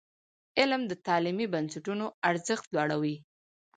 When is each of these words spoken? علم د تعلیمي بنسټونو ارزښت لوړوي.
علم 0.59 0.81
د 0.87 0.93
تعلیمي 1.07 1.45
بنسټونو 1.53 2.05
ارزښت 2.29 2.65
لوړوي. 2.75 3.15